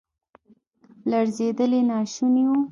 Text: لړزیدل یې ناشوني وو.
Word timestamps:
لړزیدل 1.09 1.71
یې 1.77 1.81
ناشوني 1.89 2.43
وو. 2.49 2.59